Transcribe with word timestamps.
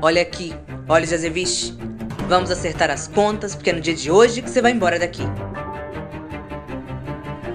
Olha 0.00 0.22
aqui, 0.22 0.54
olha 0.88 1.04
Jazevich. 1.04 1.76
Vamos 2.28 2.52
acertar 2.52 2.88
as 2.88 3.08
contas, 3.08 3.56
porque 3.56 3.70
é 3.70 3.72
no 3.72 3.80
dia 3.80 3.94
de 3.94 4.12
hoje 4.12 4.40
que 4.40 4.48
você 4.48 4.62
vai 4.62 4.70
embora 4.70 4.96
daqui. 4.96 5.22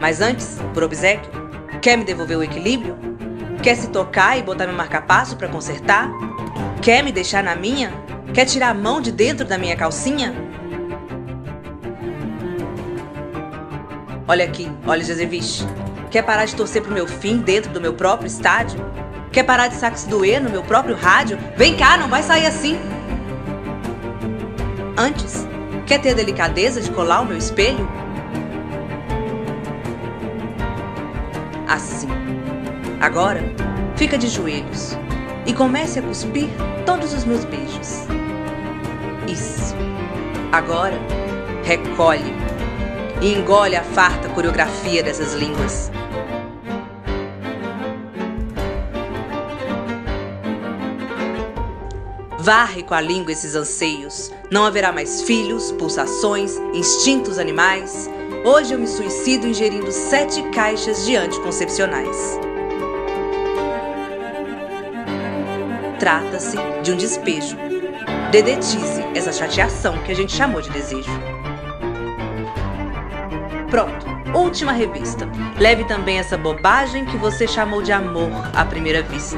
Mas 0.00 0.20
antes, 0.20 0.56
por 0.72 0.84
obsequio, 0.84 1.30
quer 1.82 1.96
me 1.96 2.04
devolver 2.04 2.38
o 2.38 2.42
equilíbrio? 2.42 2.96
Quer 3.60 3.74
se 3.74 3.88
tocar 3.88 4.38
e 4.38 4.42
botar 4.42 4.66
meu 4.66 4.76
marca-passo 4.76 5.36
para 5.36 5.48
consertar? 5.48 6.08
Quer 6.80 7.02
me 7.02 7.10
deixar 7.10 7.42
na 7.42 7.56
minha? 7.56 7.90
Quer 8.32 8.44
tirar 8.44 8.68
a 8.68 8.74
mão 8.74 9.00
de 9.00 9.10
dentro 9.10 9.44
da 9.44 9.58
minha 9.58 9.74
calcinha? 9.74 10.32
Olha 14.28 14.44
aqui, 14.44 14.70
olha 14.86 15.02
Jazevich. 15.02 15.66
Quer 16.08 16.22
parar 16.22 16.44
de 16.44 16.54
torcer 16.54 16.82
pro 16.82 16.92
meu 16.92 17.08
fim 17.08 17.38
dentro 17.38 17.72
do 17.72 17.80
meu 17.80 17.94
próprio 17.94 18.28
estádio? 18.28 18.78
Quer 19.32 19.42
parar 19.44 19.68
de 19.68 19.74
sax 19.74 20.04
doer 20.04 20.42
no 20.42 20.50
meu 20.50 20.62
próprio 20.62 20.96
rádio? 20.96 21.38
Vem 21.56 21.76
cá, 21.76 21.96
não 21.96 22.08
vai 22.08 22.22
sair 22.22 22.46
assim. 22.46 22.78
Antes, 24.96 25.46
quer 25.86 26.00
ter 26.00 26.14
delicadeza 26.14 26.80
de 26.80 26.90
colar 26.90 27.20
o 27.20 27.26
meu 27.26 27.36
espelho? 27.36 27.88
Assim. 31.68 32.08
Agora, 33.00 33.40
fica 33.96 34.18
de 34.18 34.28
joelhos 34.28 34.96
e 35.46 35.52
comece 35.52 35.98
a 35.98 36.02
cuspir 36.02 36.48
todos 36.84 37.12
os 37.12 37.24
meus 37.24 37.44
beijos. 37.44 38.06
Isso. 39.28 39.76
Agora, 40.50 40.98
recolhe 41.62 42.34
e 43.20 43.34
engole 43.34 43.76
a 43.76 43.82
farta 43.82 44.28
coreografia 44.30 45.02
dessas 45.02 45.34
línguas. 45.34 45.90
Varre 52.48 52.82
com 52.82 52.94
a 52.94 53.00
língua 53.02 53.30
esses 53.30 53.54
anseios. 53.54 54.32
Não 54.50 54.64
haverá 54.64 54.90
mais 54.90 55.20
filhos, 55.20 55.70
pulsações, 55.72 56.56
instintos 56.72 57.38
animais. 57.38 58.08
Hoje 58.42 58.72
eu 58.72 58.78
me 58.78 58.86
suicido 58.86 59.46
ingerindo 59.46 59.92
sete 59.92 60.42
caixas 60.44 61.04
de 61.04 61.14
anticoncepcionais. 61.14 62.40
Trata-se 65.98 66.56
de 66.82 66.90
um 66.90 66.96
despejo. 66.96 67.54
Dedetize 68.30 69.02
essa 69.14 69.30
chateação 69.30 70.02
que 70.04 70.12
a 70.12 70.16
gente 70.16 70.32
chamou 70.32 70.62
de 70.62 70.70
desejo. 70.70 71.10
Pronto, 73.70 74.06
última 74.34 74.72
revista. 74.72 75.28
Leve 75.58 75.84
também 75.84 76.18
essa 76.18 76.38
bobagem 76.38 77.04
que 77.04 77.18
você 77.18 77.46
chamou 77.46 77.82
de 77.82 77.92
amor 77.92 78.30
à 78.54 78.64
primeira 78.64 79.02
vista. 79.02 79.36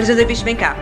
José 0.00 0.24
Bicho, 0.24 0.44
vem 0.44 0.56
cá. 0.56 0.74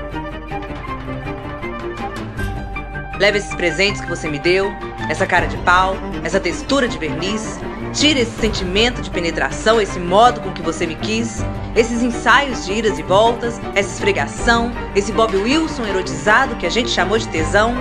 Leve 3.19 3.39
esses 3.39 3.55
presentes 3.55 4.00
que 4.00 4.08
você 4.08 4.28
me 4.28 4.39
deu, 4.39 4.72
essa 5.11 5.27
cara 5.27 5.47
de 5.47 5.56
pau, 5.58 5.97
essa 6.25 6.41
textura 6.41 6.89
de 6.89 6.97
verniz. 6.97 7.58
Tire 7.92 8.20
esse 8.20 8.41
sentimento 8.41 9.02
de 9.02 9.11
penetração, 9.11 9.80
esse 9.80 9.98
modo 9.98 10.41
com 10.41 10.52
que 10.52 10.62
você 10.62 10.86
me 10.86 10.94
quis, 10.94 11.44
esses 11.75 12.02
ensaios 12.02 12.64
de 12.64 12.72
idas 12.75 12.98
e 12.98 13.02
voltas, 13.02 13.61
essa 13.75 13.91
esfregação, 13.91 14.70
esse 14.94 15.11
Bob 15.12 15.36
Wilson 15.36 15.84
erotizado 15.84 16.55
que 16.55 16.67
a 16.67 16.70
gente 16.70 16.89
chamou 16.89 17.19
de 17.19 17.27
tesão. 17.28 17.74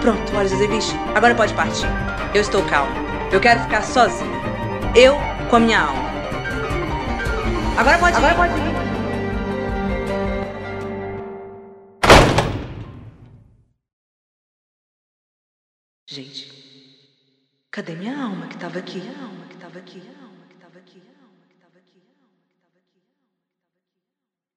Pronto, 0.00 0.36
olha, 0.36 0.68
Bicho, 0.68 0.94
agora 1.14 1.34
pode 1.34 1.54
partir. 1.54 1.86
Eu 2.34 2.40
estou 2.40 2.62
calma. 2.64 2.92
Eu 3.30 3.40
quero 3.40 3.60
ficar 3.60 3.82
sozinha. 3.82 4.40
Eu 4.94 5.16
com 5.48 5.56
a 5.56 5.60
minha 5.60 5.80
alma. 5.80 6.13
Agora 7.76 7.98
pode 7.98 8.16
agora 8.16 8.32
ir. 8.32 8.36
Pode 8.36 8.52
ir. 8.60 8.94
Gente, 16.06 16.52
cadê 17.72 17.96
minha 17.96 18.16
alma 18.16 18.46
que 18.46 18.54
estava 18.54 18.78
aqui? 18.78 19.00
A 19.00 19.24
alma 19.24 19.46
que 19.48 19.54
estava 19.54 19.78
aqui. 19.80 20.02